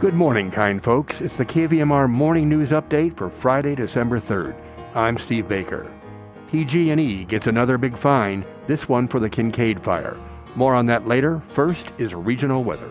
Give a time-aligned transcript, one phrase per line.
[0.00, 1.20] Good morning, kind folks.
[1.20, 4.56] It's the KVMR Morning News Update for Friday, December 3rd.
[4.94, 5.92] I'm Steve Baker.
[6.50, 10.16] PG&E gets another big fine, this one for the Kincade fire.
[10.54, 11.42] More on that later.
[11.50, 12.90] First is regional weather.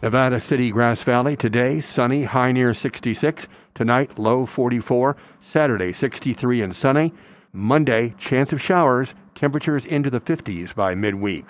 [0.00, 3.46] Nevada City, Grass Valley, today sunny, high near 66.
[3.74, 5.18] Tonight, low 44.
[5.42, 7.12] Saturday, 63 and sunny.
[7.52, 11.44] Monday, chance of showers, temperatures into the 50s by midweek.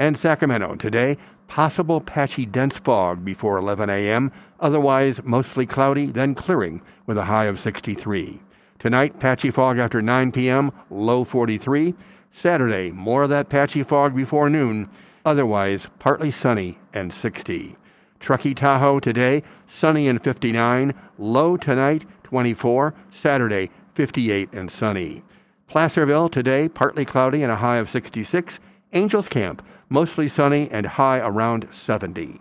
[0.00, 6.80] And Sacramento, today, possible patchy dense fog before 11 a.m., otherwise mostly cloudy, then clearing
[7.04, 8.40] with a high of 63.
[8.78, 11.92] Tonight, patchy fog after 9 p.m., low 43.
[12.32, 14.88] Saturday, more of that patchy fog before noon,
[15.26, 17.76] otherwise partly sunny and 60.
[18.20, 25.22] Truckee Tahoe today, sunny and 59, low tonight 24, Saturday 58 and sunny.
[25.68, 28.60] Placerville today, partly cloudy and a high of 66.
[28.92, 32.40] Angels Camp, mostly sunny and high around 70.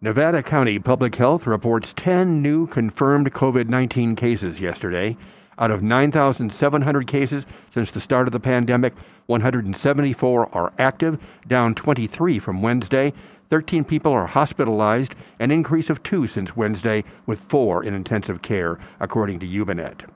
[0.00, 5.16] Nevada County Public Health reports 10 new confirmed COVID 19 cases yesterday.
[5.58, 8.92] Out of 9,700 cases since the start of the pandemic,
[9.26, 11.18] 174 are active,
[11.48, 13.14] down 23 from Wednesday.
[13.50, 18.78] 13 people are hospitalized, an increase of two since Wednesday, with four in intensive care,
[19.00, 20.08] according to Ubinet.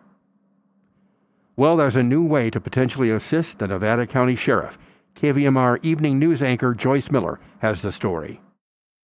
[1.57, 4.79] Well, there's a new way to potentially assist the Nevada County Sheriff.
[5.19, 8.41] KVMR evening news anchor Joyce Miller has the story.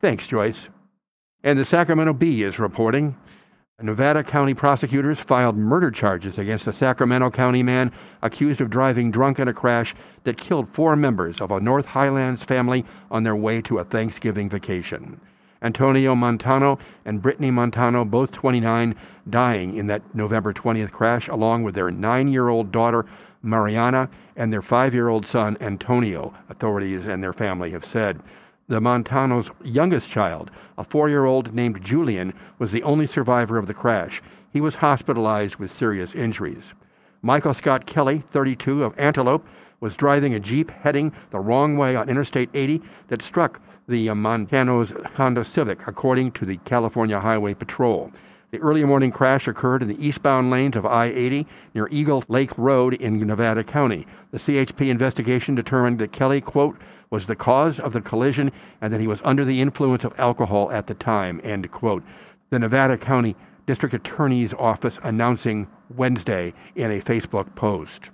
[0.00, 0.68] Thanks, Joyce.
[1.44, 3.16] And the Sacramento Bee is reporting
[3.82, 7.90] Nevada County prosecutors filed murder charges against a Sacramento County man
[8.22, 12.44] accused of driving drunk in a crash that killed four members of a North Highlands
[12.44, 15.20] family on their way to a Thanksgiving vacation.
[15.60, 18.94] Antonio Montano and Brittany Montano, both 29,
[19.28, 23.04] dying in that November 20th crash, along with their nine year old daughter,
[23.42, 28.22] Mariana, and their five year old son, Antonio, authorities and their family have said.
[28.66, 33.66] The Montano's youngest child, a four year old named Julian, was the only survivor of
[33.66, 34.22] the crash.
[34.52, 36.72] He was hospitalized with serious injuries.
[37.20, 39.46] Michael Scott Kelly, 32, of Antelope,
[39.80, 44.14] was driving a Jeep heading the wrong way on Interstate 80 that struck the uh,
[44.14, 48.10] Montano's Honda Civic, according to the California Highway Patrol.
[48.54, 51.44] The early morning crash occurred in the eastbound lanes of I 80
[51.74, 54.06] near Eagle Lake Road in Nevada County.
[54.30, 56.78] The CHP investigation determined that Kelly, quote,
[57.10, 60.70] was the cause of the collision and that he was under the influence of alcohol
[60.70, 62.04] at the time, end quote.
[62.50, 63.34] The Nevada County
[63.66, 65.66] District Attorney's Office announcing
[65.96, 68.10] Wednesday in a Facebook post.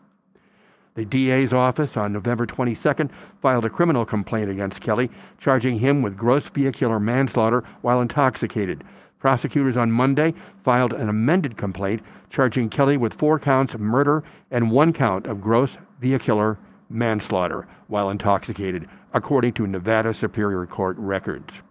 [0.94, 5.08] The DA's office on November 22nd filed a criminal complaint against Kelly,
[5.38, 8.82] charging him with gross vehicular manslaughter while intoxicated.
[9.20, 10.34] Prosecutors on Monday
[10.64, 15.40] filed an amended complaint charging Kelly with four counts of murder and one count of
[15.40, 16.58] gross vehicular
[16.88, 21.62] manslaughter while intoxicated, according to Nevada Superior Court records.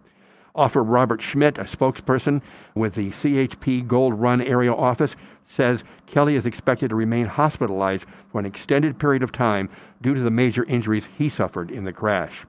[0.60, 2.42] Author Robert Schmidt, a spokesperson
[2.74, 5.16] with the CHP Gold Run area office,
[5.46, 9.70] says Kelly is expected to remain hospitalized for an extended period of time
[10.02, 12.44] due to the major injuries he suffered in the crash.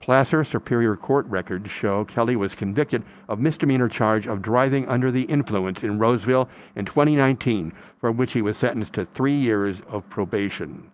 [0.00, 5.22] Placer Superior Court records show Kelly was convicted of misdemeanor charge of driving under the
[5.22, 10.90] influence in Roseville in 2019, for which he was sentenced to three years of probation.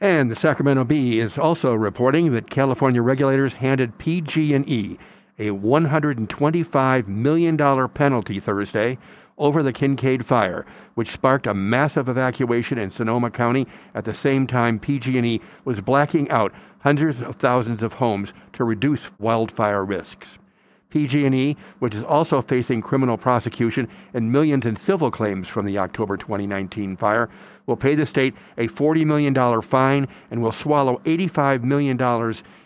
[0.00, 4.98] And the Sacramento Bee is also reporting that California regulators handed PG&E
[5.38, 8.98] a $125 million penalty Thursday
[9.36, 10.64] over the Kincade fire,
[10.94, 16.30] which sparked a massive evacuation in Sonoma County at the same time PG&E was blacking
[16.30, 20.38] out hundreds of thousands of homes to reduce wildfire risks.
[20.94, 26.16] PG&E, which is also facing criminal prosecution and millions in civil claims from the October
[26.16, 27.28] 2019 fire,
[27.66, 32.00] will pay the state a $40 million fine and will swallow $85 million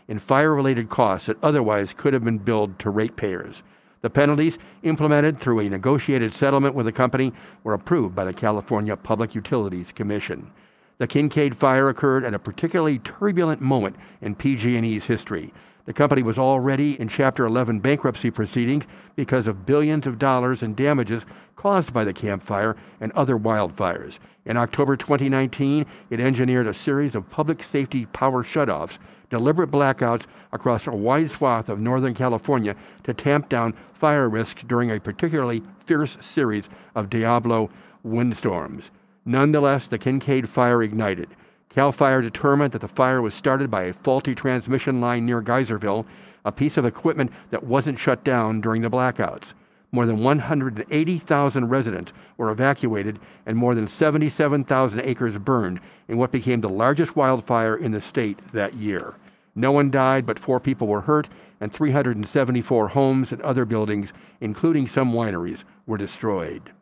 [0.08, 3.62] in fire-related costs that otherwise could have been billed to ratepayers.
[4.02, 7.32] The penalties, implemented through a negotiated settlement with the company,
[7.64, 10.50] were approved by the California Public Utilities Commission.
[10.98, 15.54] The Kincade fire occurred at a particularly turbulent moment in PG&E's history.
[15.84, 18.84] The company was already in Chapter 11 bankruptcy proceedings
[19.14, 21.22] because of billions of dollars in damages
[21.54, 24.18] caused by the Camp Fire and other wildfires.
[24.44, 28.98] In October 2019, it engineered a series of public safety power shutoffs,
[29.30, 32.74] deliberate blackouts across a wide swath of Northern California
[33.04, 37.70] to tamp down fire risk during a particularly fierce series of Diablo
[38.02, 38.90] windstorms.
[39.28, 41.28] Nonetheless, the Kincade fire ignited.
[41.68, 46.06] CAL FIRE determined that the fire was started by a faulty transmission line near Geyserville,
[46.46, 49.52] a piece of equipment that wasn't shut down during the blackouts.
[49.92, 56.62] More than 180,000 residents were evacuated and more than 77,000 acres burned in what became
[56.62, 59.12] the largest wildfire in the state that year.
[59.54, 61.28] No one died, but four people were hurt,
[61.60, 64.10] and 374 homes and other buildings,
[64.40, 66.72] including some wineries, were destroyed.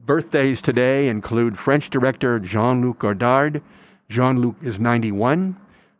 [0.00, 3.62] Birthdays today include French director Jean Luc Godard.
[4.08, 5.56] Jean Luc is 91.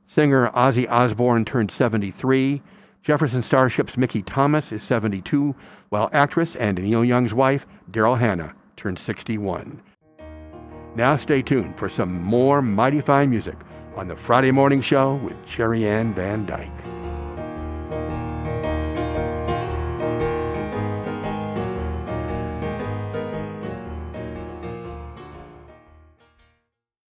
[0.07, 2.63] Singer Ozzy Osbourne turned 73.
[3.03, 5.55] Jefferson Starship's Mickey Thomas is 72,
[5.89, 9.83] while actress and Neil Young's wife, Daryl Hannah, turned 61.
[10.95, 13.57] Now stay tuned for some more mighty fine music
[13.97, 16.98] on the Friday Morning Show with Jerry Ann Van Dyke.